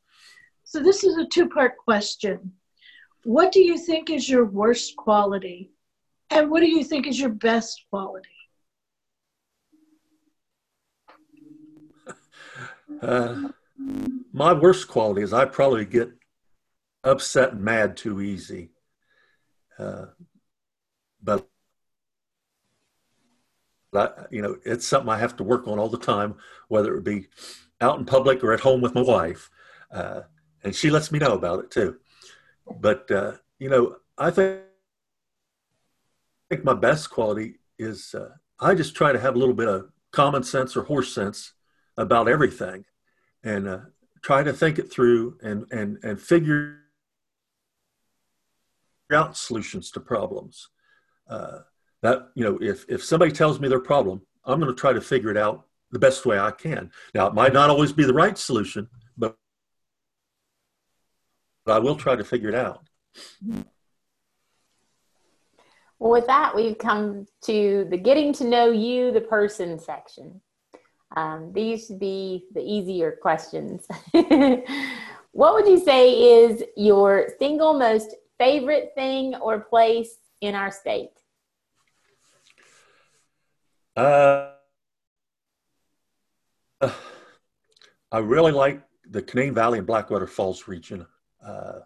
So, 0.65 0.81
this 0.81 1.05
is 1.05 1.17
a 1.17 1.27
two 1.27 1.49
part 1.49 1.77
question. 1.77 2.53
What 3.23 3.53
do 3.53 3.61
you 3.61 3.79
think 3.79 4.11
is 4.11 4.29
your 4.29 4.47
worst 4.47 4.97
quality? 4.97 5.71
And 6.31 6.51
what 6.51 6.61
do 6.61 6.69
you 6.69 6.83
think 6.83 7.07
is 7.07 7.21
your 7.21 7.31
best 7.31 7.85
quality? 7.89 8.38
Uh, 13.01 13.49
my 14.33 14.53
worst 14.53 14.89
quality 14.89 15.23
is 15.23 15.33
I 15.33 15.45
probably 15.45 15.85
get 15.85 16.11
upset 17.05 17.53
and 17.53 17.63
mad 17.63 17.97
too 17.97 18.21
easy. 18.21 18.71
Uh, 19.79 20.07
but 21.23 21.49
I, 23.95 24.11
you 24.31 24.43
know, 24.43 24.57
it's 24.65 24.87
something 24.87 25.11
I 25.11 25.19
have 25.19 25.37
to 25.37 25.45
work 25.45 25.67
on 25.69 25.79
all 25.79 25.89
the 25.89 25.99
time, 25.99 26.37
whether 26.69 26.97
it 26.97 27.05
be 27.05 27.29
out 27.81 27.99
in 27.99 28.05
public 28.05 28.43
or 28.43 28.53
at 28.53 28.61
home 28.61 28.81
with 28.81 28.95
my 28.95 29.03
wife. 29.03 29.51
Uh, 29.91 30.23
and 30.65 30.75
she 30.75 30.91
lets 30.91 31.13
me 31.13 31.19
know 31.19 31.35
about 31.35 31.61
it 31.61 31.71
too. 31.71 31.99
But, 32.81 33.11
uh, 33.11 33.35
you 33.59 33.69
know, 33.71 33.97
I 34.19 34.31
think, 34.31 34.61
I 36.51 36.55
think 36.55 36.65
my 36.65 36.75
best 36.75 37.11
quality 37.11 37.61
is 37.79 38.15
uh, 38.15 38.31
I 38.59 38.75
just 38.75 38.97
try 38.97 39.13
to 39.13 39.21
have 39.21 39.37
a 39.37 39.39
little 39.39 39.55
bit 39.55 39.69
of 39.69 39.91
common 40.11 40.43
sense 40.43 40.77
or 40.77 40.83
horse 40.83 41.15
sense 41.15 41.53
about 41.99 42.29
everything 42.29 42.87
and 43.45 43.69
uh, 43.69 43.81
try 44.23 44.43
to 44.43 44.53
think 44.53 44.79
it 44.79 44.91
through 44.91 45.37
and, 45.43 45.67
and, 45.71 45.99
and 46.03 46.19
figure 46.19 46.79
out 49.13 49.37
solutions 49.37 49.91
to 49.91 50.01
problems. 50.01 50.71
Uh, 51.29 51.59
that 52.03 52.29
you 52.35 52.45
know 52.45 52.59
if 52.61 52.85
if 52.89 53.05
somebody 53.05 53.33
tells 53.33 53.61
me 53.61 53.69
their 53.69 53.81
problem 53.81 54.21
i'm 54.45 54.61
going 54.61 54.73
to 54.73 54.81
try 54.81 54.93
to 54.93 55.01
figure 55.01 55.31
it 55.31 55.37
out 55.37 55.67
the 55.91 55.99
best 55.99 56.27
way 56.27 56.39
i 56.39 56.51
can. 56.51 56.91
Now 57.15 57.27
it 57.27 57.35
might 57.35 57.53
not 57.53 57.71
always 57.71 57.93
be 57.93 58.05
the 58.05 58.15
right 58.15 58.37
solution 58.37 58.89
but, 59.17 59.37
but 61.65 61.73
i 61.73 61.79
will 61.79 61.97
try 61.97 62.15
to 62.15 62.25
figure 62.25 62.49
it 62.49 62.55
out. 62.55 62.83
Well 65.99 66.13
with 66.13 66.27
that 66.27 66.55
we've 66.55 66.79
come 66.79 67.27
to 67.45 67.87
the 67.91 67.97
getting 67.97 68.33
to 68.35 68.45
know 68.45 68.71
you 68.71 69.11
the 69.11 69.21
person 69.21 69.79
section 69.79 70.41
um, 71.17 71.53
these 71.53 71.87
should 71.87 71.99
be 71.99 72.47
the 72.55 72.61
easier 72.61 73.19
questions 73.23 73.87
what 75.33 75.55
would 75.55 75.67
you 75.67 75.79
say 75.79 76.13
is 76.13 76.63
your 76.77 77.29
single 77.39 77.75
most 77.75 78.15
favorite 78.39 78.93
thing 78.95 79.35
or 79.37 79.61
place 79.61 80.17
in 80.41 80.55
our 80.55 80.71
state 80.71 81.11
uh, 83.97 84.51
I 88.13 88.19
really 88.19 88.53
like 88.53 88.81
the 89.11 89.23
Canaan 89.23 89.55
Valley 89.55 89.79
and 89.79 89.87
Blackwater 89.87 90.27
Falls 90.27 90.69
region. 90.69 91.07
Uh, 91.45 91.81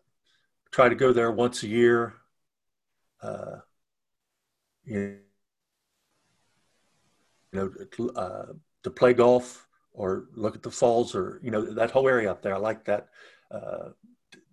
try 0.71 0.89
to 0.89 0.95
go 0.95 1.13
there 1.13 1.31
once 1.33 1.63
a 1.63 1.69
year. 1.69 2.15
Uh, 3.23 3.57
you 4.85 5.19
know, 7.53 7.73
uh, 8.17 8.47
to 8.83 8.91
play 8.91 9.13
golf 9.13 9.67
or 9.93 10.27
look 10.35 10.55
at 10.55 10.63
the 10.63 10.71
falls 10.71 11.15
or 11.15 11.41
you 11.43 11.51
know 11.51 11.63
that 11.75 11.91
whole 11.91 12.09
area 12.09 12.31
up 12.31 12.43
there. 12.43 12.55
I 12.55 12.59
like 12.59 12.85
that. 12.87 13.09
Uh, 13.51 13.91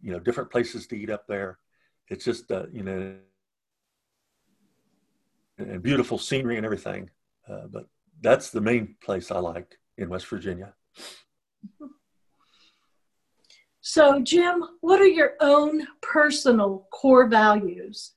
you 0.01 0.11
know, 0.11 0.19
different 0.19 0.51
places 0.51 0.87
to 0.87 0.97
eat 0.97 1.09
up 1.09 1.27
there. 1.27 1.59
It's 2.07 2.25
just 2.25 2.51
uh, 2.51 2.65
you 2.71 2.83
know, 2.83 3.15
and 5.57 5.83
beautiful 5.83 6.17
scenery 6.17 6.57
and 6.57 6.65
everything. 6.65 7.09
Uh, 7.49 7.67
but 7.71 7.87
that's 8.21 8.49
the 8.49 8.61
main 8.61 8.95
place 9.01 9.31
I 9.31 9.39
like 9.39 9.77
in 9.97 10.09
West 10.09 10.27
Virginia. 10.27 10.73
So, 13.81 14.19
Jim, 14.19 14.63
what 14.81 15.01
are 15.01 15.07
your 15.07 15.33
own 15.39 15.87
personal 16.01 16.87
core 16.91 17.27
values? 17.27 18.11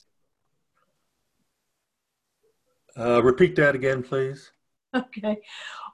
Uh, 2.99 3.23
repeat 3.23 3.57
that 3.57 3.75
again, 3.75 4.02
please. 4.02 4.50
Okay. 4.97 5.39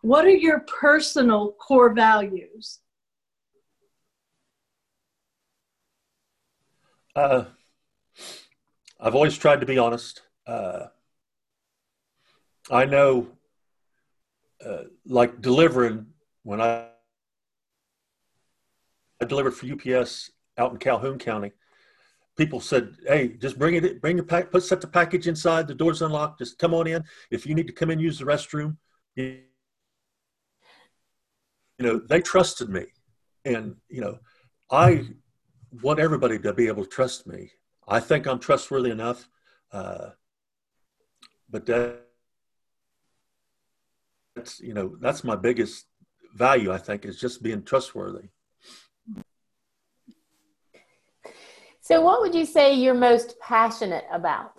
What 0.02 0.24
are 0.24 0.30
your 0.30 0.60
personal 0.60 1.52
core 1.52 1.92
values? 1.92 2.80
Uh, 7.14 7.44
I've 9.00 9.14
always 9.14 9.36
tried 9.36 9.60
to 9.60 9.66
be 9.66 9.78
honest. 9.78 10.22
Uh, 10.46 10.86
I 12.70 12.84
know, 12.84 13.28
uh, 14.64 14.84
like 15.06 15.40
delivering 15.40 16.06
when 16.42 16.60
I 16.60 16.88
I 19.20 19.24
delivered 19.24 19.52
for 19.52 19.66
UPS 19.66 20.30
out 20.58 20.70
in 20.72 20.78
Calhoun 20.78 21.18
County. 21.18 21.52
People 22.36 22.60
said, 22.60 22.96
"Hey, 23.06 23.28
just 23.28 23.58
bring 23.58 23.74
it, 23.74 24.00
bring 24.00 24.16
your 24.16 24.26
pack, 24.26 24.50
put 24.52 24.62
set 24.62 24.80
the 24.80 24.86
package 24.86 25.26
inside. 25.26 25.66
The 25.66 25.74
door's 25.74 26.02
unlocked. 26.02 26.38
Just 26.38 26.58
come 26.58 26.72
on 26.72 26.86
in. 26.86 27.02
If 27.30 27.46
you 27.46 27.54
need 27.54 27.66
to 27.66 27.72
come 27.72 27.90
in, 27.90 27.98
use 27.98 28.18
the 28.18 28.24
restroom." 28.24 28.76
You, 29.18 29.42
know, 31.80 31.98
they 31.98 32.20
trusted 32.20 32.68
me, 32.68 32.86
and 33.44 33.74
you 33.88 34.00
know, 34.00 34.18
I 34.70 35.08
want 35.82 35.98
everybody 35.98 36.38
to 36.38 36.52
be 36.52 36.68
able 36.68 36.84
to 36.84 36.88
trust 36.88 37.26
me. 37.26 37.50
I 37.88 37.98
think 37.98 38.28
I'm 38.28 38.38
trustworthy 38.38 38.90
enough, 38.90 39.28
uh, 39.72 40.10
but 41.50 41.66
that, 41.66 42.02
that's 44.36 44.60
you 44.60 44.72
know 44.72 44.96
that's 45.00 45.24
my 45.24 45.34
biggest 45.34 45.86
value. 46.36 46.72
I 46.72 46.78
think 46.78 47.04
is 47.04 47.18
just 47.18 47.42
being 47.42 47.64
trustworthy. 47.64 48.28
So, 51.80 52.02
what 52.02 52.20
would 52.20 52.36
you 52.36 52.44
say 52.44 52.74
you're 52.74 52.94
most 52.94 53.34
passionate 53.40 54.04
about? 54.12 54.52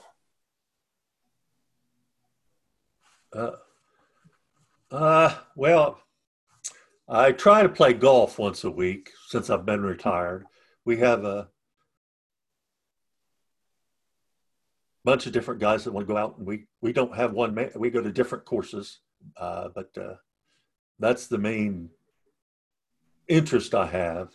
Uh, 3.32 3.52
uh, 4.92 5.36
well, 5.56 6.00
I 7.08 7.32
try 7.32 7.64
to 7.64 7.70
play 7.70 7.94
golf 7.94 8.38
once 8.38 8.64
a 8.64 8.72
week 8.72 9.12
since 9.28 9.50
I've 9.50 9.66
been 9.66 9.84
retired. 9.84 10.46
We 10.86 10.98
have 10.98 11.26
a 11.26 11.50
bunch 15.04 15.26
of 15.26 15.34
different 15.34 15.60
guys 15.60 15.84
that 15.84 15.92
want 15.92 16.08
to 16.08 16.14
go 16.14 16.18
out, 16.18 16.38
and 16.38 16.46
we 16.46 16.66
we 16.82 16.94
don't 16.94 17.16
have 17.16 17.34
one 17.34 17.54
man. 17.54 17.72
We 17.76 17.90
go 17.90 18.02
to 18.02 18.12
different 18.12 18.46
courses, 18.46 19.00
uh, 19.38 19.70
but 19.74 19.90
uh, 19.98 20.16
that's 21.00 21.28
the 21.28 21.38
main 21.38 21.90
interest 23.28 23.74
I 23.74 23.88
have. 23.88 24.30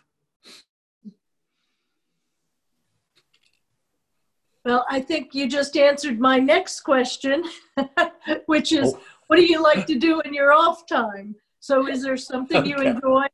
Well, 4.64 4.86
I 4.88 5.00
think 5.00 5.34
you 5.34 5.46
just 5.46 5.76
answered 5.76 6.18
my 6.18 6.38
next 6.38 6.80
question, 6.80 7.44
which 8.46 8.72
is 8.72 8.94
oh. 8.94 9.00
What 9.26 9.36
do 9.36 9.44
you 9.44 9.62
like 9.62 9.86
to 9.86 9.98
do 9.98 10.20
in 10.20 10.34
your 10.34 10.52
off 10.52 10.86
time? 10.86 11.34
So, 11.60 11.88
is 11.88 12.02
there 12.02 12.16
something 12.16 12.58
okay. 12.58 12.68
you 12.70 12.76
enjoy 12.76 13.26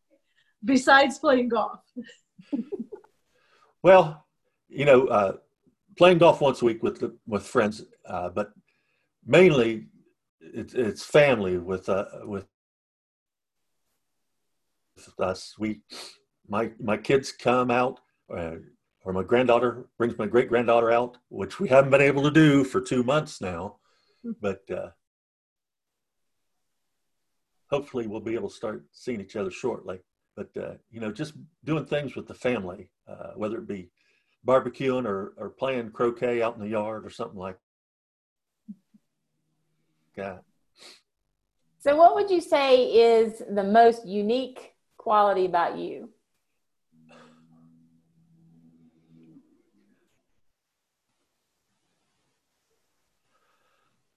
besides 0.65 1.19
playing 1.19 1.49
golf? 1.49 1.81
well, 3.83 4.27
you 4.69 4.85
know, 4.85 5.07
uh, 5.09 5.33
playing 5.99 6.19
golf 6.19 6.41
once 6.41 6.63
a 6.63 6.65
week 6.65 6.83
with 6.83 7.03
with 7.27 7.47
friends, 7.47 7.83
uh, 8.07 8.29
but 8.31 8.53
mainly 9.27 9.87
it's, 10.41 10.75
it's 10.75 11.05
family 11.05 11.59
with 11.59 11.89
uh, 11.89 12.05
with 12.25 12.47
us. 15.19 15.55
We 15.59 15.81
my 16.49 16.71
my 16.81 16.97
kids 16.97 17.33
come 17.33 17.71
out. 17.71 18.01
Uh, 18.33 18.57
or 19.05 19.13
my 19.13 19.23
granddaughter 19.23 19.87
brings 19.97 20.19
my 20.19 20.27
great 20.27 20.49
granddaughter 20.49 20.91
out, 20.91 21.17
which 21.31 21.59
we 21.59 21.69
haven't 21.69 21.91
been 21.91 22.01
able 22.01 22.23
to 22.23 22.31
do 22.31 22.65
for 22.65 22.81
two 22.81 23.03
months 23.03 23.41
now. 23.41 23.77
Hmm. 24.23 24.33
But 24.41 24.61
uh, 24.71 24.91
hopefully, 27.71 28.07
we'll 28.07 28.21
be 28.21 28.35
able 28.35 28.49
to 28.49 28.55
start 28.55 28.85
seeing 28.93 29.21
each 29.21 29.37
other 29.37 29.51
shortly. 29.51 30.01
But 30.37 30.51
uh, 30.57 30.75
you 30.91 31.01
know, 31.01 31.13
just 31.13 31.35
doing 31.65 31.85
things 31.85 32.17
with 32.17 32.27
the 32.27 32.35
family, 32.35 32.91
uh, 33.09 33.33
whether 33.37 33.59
it 33.59 33.69
be 33.69 33.91
barbecuing 34.47 35.07
or, 35.07 35.35
or 35.37 35.51
playing 35.51 35.91
croquet 35.91 36.43
out 36.43 36.55
in 36.55 36.61
the 36.61 36.69
yard 36.69 37.05
or 37.05 37.11
something 37.11 37.39
like 37.39 37.59
that. 40.17 40.43
So, 41.79 41.97
what 41.97 42.15
would 42.15 42.31
you 42.31 42.41
say 42.41 42.85
is 42.85 43.43
the 43.51 43.65
most 43.65 44.07
unique 44.07 44.75
quality 44.99 45.47
about 45.47 45.79
you? 45.79 46.11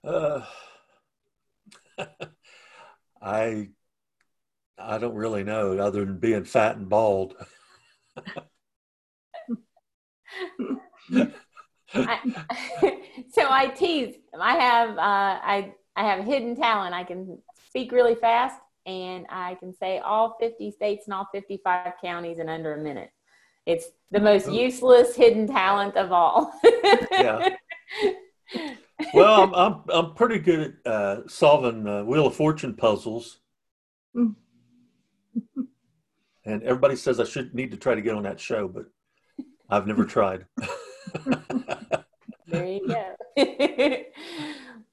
Uh, 0.04 0.42
I 3.24 3.70
I 4.78 4.98
don't 4.98 5.16
really 5.16 5.44
know 5.44 5.78
other 5.78 6.04
than 6.06 6.20
being 6.20 6.44
fat 6.44 6.76
and 6.76 6.90
bald. 6.90 7.36
I, 11.96 12.20
so 13.32 13.48
I 13.50 13.68
tease. 13.68 14.16
I 14.40 14.56
have 14.56 14.90
uh, 14.98 15.40
I 15.44 15.74
I 15.96 16.04
have 16.04 16.26
hidden 16.26 16.56
talent. 16.56 16.94
I 16.94 17.04
can 17.04 17.38
speak 17.68 17.92
really 17.92 18.16
fast, 18.16 18.60
and 18.86 19.26
I 19.30 19.56
can 19.56 19.74
say 19.74 20.00
all 20.00 20.36
50 20.40 20.72
states 20.72 21.06
and 21.08 21.14
all 21.14 21.30
55 21.32 21.94
counties 22.02 22.40
in 22.40 22.50
under 22.50 22.74
a 22.74 22.84
minute. 22.84 23.12
It's 23.66 23.86
the 24.12 24.20
most 24.20 24.52
useless 24.52 25.16
hidden 25.16 25.48
talent 25.48 25.96
of 25.96 26.12
all. 26.12 26.54
yeah 27.12 27.56
well, 29.14 29.44
I'm, 29.44 29.54
I'm, 29.54 29.82
I'm 29.90 30.14
pretty 30.14 30.40
good 30.40 30.76
at 30.86 30.92
uh, 30.92 31.28
solving 31.28 31.88
uh, 31.88 32.04
Wheel 32.04 32.28
of 32.28 32.36
Fortune 32.36 32.74
puzzles. 32.74 33.40
and 34.16 34.36
everybody 36.46 36.96
says 36.96 37.20
I 37.20 37.26
should 37.26 37.54
need 37.54 37.72
to 37.72 37.78
try 37.78 37.96
to 37.96 38.02
get 38.02 38.16
on 38.16 38.24
that 38.24 38.40
show, 38.40 38.68
but 38.68 38.86
I've 39.70 39.88
never 39.88 40.06
tried. 40.06 40.46
there 42.48 42.66
you 42.66 42.88
go. 42.88 43.16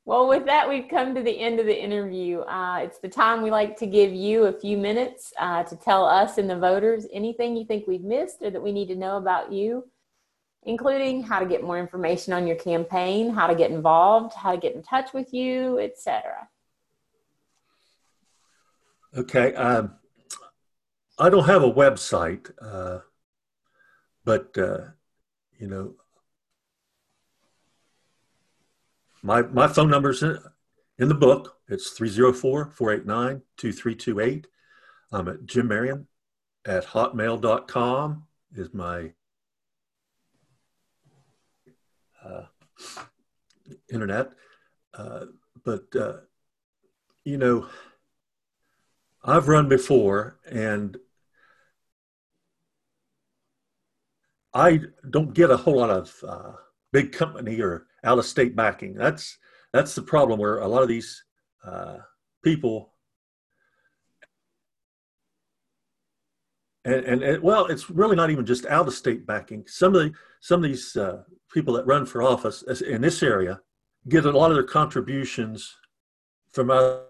well, 0.05 0.29
with 0.29 0.47
that, 0.47 0.69
we've 0.69 0.89
come 0.89 1.15
to 1.15 1.23
the 1.23 1.39
end 1.39 1.61
of 1.61 1.67
the 1.67 1.79
interview. 1.79 2.41
Uh, 2.41 2.79
it's 2.83 2.99
the 2.99 3.09
time 3.09 3.43
we 3.43 3.51
like 3.51 3.77
to 3.79 3.87
give 3.87 4.13
you 4.13 4.45
a 4.45 4.53
few 4.53 4.79
minutes 4.79 5.33
uh, 5.39 5.63
to 5.65 5.77
tell 5.77 6.05
us 6.05 6.39
and 6.39 6.49
the 6.49 6.59
voters 6.59 7.07
anything 7.13 7.57
you 7.57 7.65
think 7.65 7.87
we've 7.87 8.05
missed 8.05 8.43
or 8.43 8.51
that 8.51 8.63
we 8.63 8.73
need 8.73 8.89
to 8.89 8.97
know 8.97 9.17
about 9.17 9.53
you 9.53 9.85
including 10.65 11.23
how 11.23 11.39
to 11.39 11.47
get 11.47 11.63
more 11.63 11.79
information 11.79 12.33
on 12.33 12.47
your 12.47 12.57
campaign, 12.57 13.31
how 13.31 13.47
to 13.47 13.55
get 13.55 13.71
involved, 13.71 14.35
how 14.35 14.53
to 14.53 14.59
get 14.59 14.75
in 14.75 14.83
touch 14.83 15.13
with 15.13 15.33
you, 15.33 15.79
etc. 15.79 16.49
Okay. 19.17 19.55
Um, 19.55 19.95
I 21.19 21.29
don't 21.29 21.47
have 21.47 21.63
a 21.63 21.71
website, 21.71 22.51
uh, 22.63 23.01
but, 24.25 24.57
uh, 24.57 24.79
you 25.59 25.67
know, 25.67 25.95
my, 29.23 29.43
my 29.43 29.67
phone 29.69 29.91
number 29.91 30.11
is 30.11 30.23
in, 30.23 30.39
in 30.99 31.09
the 31.09 31.15
book. 31.15 31.57
It's 31.69 31.91
304 31.91 32.71
489 32.71 33.43
2328. 33.57 34.47
I'm 35.13 35.29
at 35.29 35.45
Jim 35.45 35.69
Marion 35.69 36.07
at 36.65 36.87
hotmail.com 36.87 38.27
is 38.55 38.75
my 38.75 39.13
uh, 41.67 41.71
internet. 43.93 44.31
Uh, 44.95 45.27
but, 45.65 45.85
uh, 45.95 46.17
you 47.25 47.37
know, 47.37 47.67
I've 49.23 49.49
run 49.49 49.69
before 49.69 50.39
and 50.51 50.97
I 54.55 54.81
don't 55.11 55.35
get 55.35 55.51
a 55.51 55.57
whole 55.57 55.77
lot 55.77 55.91
of 55.91 56.25
uh, 56.27 56.53
big 56.93 57.13
company 57.13 57.61
or 57.61 57.87
out 58.03 58.19
of 58.19 58.27
state 58.27 58.57
backing. 58.57 58.95
That's 58.95 59.39
that's 59.73 59.95
the 59.95 60.03
problem 60.03 60.41
where 60.41 60.59
a 60.59 60.67
lot 60.67 60.83
of 60.83 60.89
these 60.89 61.23
uh, 61.65 61.99
people 62.43 62.90
and, 66.85 67.05
and, 67.05 67.23
and, 67.23 67.43
well, 67.43 67.67
it's 67.67 67.91
really 67.91 68.17
not 68.17 68.31
even 68.31 68.47
just 68.47 68.65
out 68.67 68.89
of 68.89 68.95
state 68.95 69.27
backing. 69.27 69.65
Some 69.67 69.95
of 69.95 70.03
the 70.03 70.13
some 70.41 70.65
of 70.65 70.71
these 70.71 70.97
uh, 70.97 71.23
people 71.53 71.75
that 71.75 71.87
run 71.87 72.07
for 72.07 72.23
office 72.23 72.63
in 72.81 73.03
this 73.03 73.23
area 73.23 73.61
get 74.09 74.25
a 74.25 74.31
lot 74.31 74.51
of 74.51 74.57
their 74.57 74.65
contributions 74.65 75.77
from 76.53 76.71
other 76.71 77.05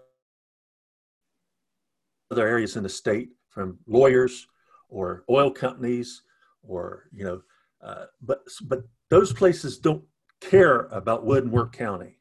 areas 2.37 2.75
in 2.75 2.83
the 2.83 2.89
state, 2.89 3.29
from 3.49 3.79
lawyers 3.87 4.45
or 4.89 5.23
oil 5.29 5.49
companies, 5.49 6.23
or 6.63 7.03
you 7.13 7.23
know, 7.23 7.41
uh, 7.81 8.05
but 8.21 8.41
but 8.63 8.83
those 9.09 9.31
places 9.31 9.77
don't 9.77 10.03
care 10.41 10.87
about 10.87 11.25
Wood 11.25 11.45
and 11.45 11.53
Wirt 11.53 11.71
County. 11.71 12.17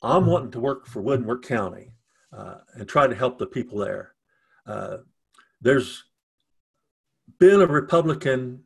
I'm 0.00 0.26
wanting 0.26 0.50
to 0.52 0.60
work 0.60 0.86
for 0.86 1.02
Wood 1.02 1.20
and 1.20 1.28
Wirt 1.28 1.44
County 1.44 1.92
uh, 2.32 2.56
and 2.74 2.88
try 2.88 3.06
to 3.06 3.14
help 3.14 3.38
the 3.38 3.46
people 3.46 3.78
there. 3.78 4.14
Uh, 4.66 4.98
there's 5.60 6.04
been 7.38 7.60
a 7.60 7.66
Republican 7.66 8.64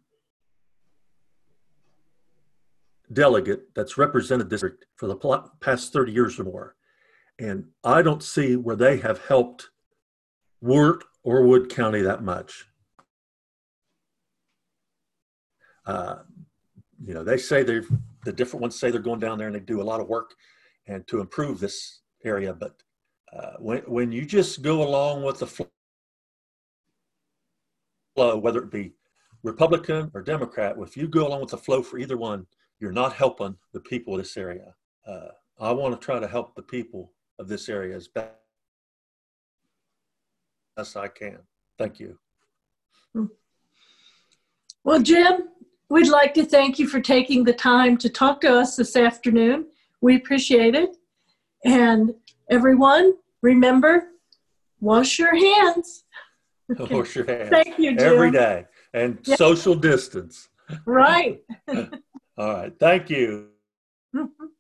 delegate 3.13 3.75
that's 3.75 3.97
represented 3.97 4.51
this 4.51 4.63
district 4.63 4.87
for 4.97 5.07
the 5.07 5.17
past 5.61 5.93
30 5.93 6.13
years 6.13 6.39
or 6.39 6.45
more. 6.45 6.77
And 7.39 7.67
I 7.85 8.03
don't 8.03 8.23
see 8.23 8.57
where 8.57 8.77
they 8.77 8.99
have 8.99 9.27
helped 9.27 9.69
Wirt 10.61 11.05
or 11.23 11.43
Wood 11.43 11.69
County 11.69 12.01
that 12.03 12.23
much. 12.23 12.67
Uh, 15.85 16.17
you 17.05 17.15
know, 17.15 17.23
they 17.23 17.37
say 17.37 17.63
they're 17.63 17.85
the 18.25 18.33
different 18.33 18.63
ones 18.63 18.79
say 18.79 18.91
they're 18.91 19.01
going 19.01 19.21
down 19.21 19.39
there 19.39 19.47
and 19.47 19.55
they 19.55 19.61
do 19.61 19.81
a 19.81 19.85
lot 19.85 20.01
of 20.01 20.09
work 20.09 20.35
and 20.89 21.07
to 21.07 21.21
improve 21.21 21.61
this 21.61 22.01
area. 22.25 22.53
But 22.53 22.75
uh, 23.33 23.55
when 23.59 23.79
when 23.83 24.13
you 24.13 24.25
just 24.25 24.63
go 24.63 24.83
along 24.83 25.23
with 25.23 25.39
the 25.39 25.47
flow, 25.47 25.69
whether 28.37 28.63
it 28.63 28.71
be 28.71 28.95
Republican 29.43 30.11
or 30.15 30.23
Democrat, 30.23 30.77
if 30.79 30.97
you 30.97 31.09
go 31.09 31.27
along 31.27 31.41
with 31.41 31.51
the 31.51 31.59
flow 31.59 31.83
for 31.83 31.99
either 31.99 32.17
one, 32.17 32.47
you're 32.81 32.93
not 32.93 33.13
helping 33.13 33.57
the 33.73 33.81
people 33.81 34.15
of 34.15 34.21
this 34.21 34.37
area. 34.37 34.75
Uh, 35.07 35.29
I 35.59 35.73
want 35.73 35.99
to 35.99 36.05
try 36.05 36.19
to 36.19 36.29
help 36.29 36.55
the 36.55 36.63
people 36.63 37.13
of 37.39 37.49
this 37.49 37.69
area 37.69 37.97
as 37.97 38.09
best 38.09 38.33
I 40.97 41.09
can. 41.09 41.39
Thank 41.79 42.01
you. 42.01 42.19
Well, 44.85 45.03
Jim, 45.03 45.49
we'd 45.89 46.09
like 46.09 46.35
to 46.35 46.45
thank 46.45 46.79
you 46.79 46.87
for 46.87 47.01
taking 47.01 47.45
the 47.45 47.53
time 47.53 47.97
to 47.99 48.09
talk 48.09 48.41
to 48.43 48.55
us 48.55 48.77
this 48.77 48.95
afternoon. 48.95 49.67
We 50.01 50.17
appreciate 50.17 50.75
it. 50.75 50.97
And 51.65 52.15
everyone, 52.51 53.15
remember, 53.43 54.09
wash 54.81 55.19
your 55.19 55.35
hands. 55.35 56.05
Okay. 56.79 56.95
Wash 56.99 57.15
your 57.15 57.27
hands. 57.27 57.51
Thank 57.51 57.79
you, 57.79 57.97
Jim. 57.97 58.13
Every 58.15 58.33
day. 58.33 58.65
And 58.93 59.19
yeah. 59.23 59.37
social 59.37 59.77
distance. 59.77 60.49
Right. 60.85 61.41
All 62.37 62.55
right. 62.55 62.73
Thank 62.81 63.09
you. 63.09 63.51
Mm-hmm. 64.15 64.47